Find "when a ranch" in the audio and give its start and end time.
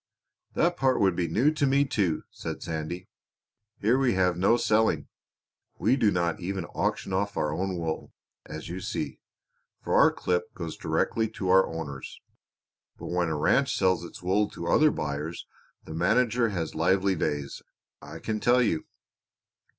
13.11-13.77